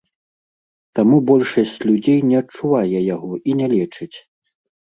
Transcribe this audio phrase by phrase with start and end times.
[0.99, 4.13] Таму большасць людзей не адчувае яго і не лечыць.